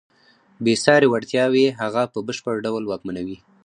[0.63, 3.37] بېساري وړتیاوې هغه په بشپړ ډول واکمنوي.